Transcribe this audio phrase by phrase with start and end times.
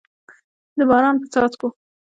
[0.77, 1.67] د باران په څاڅکو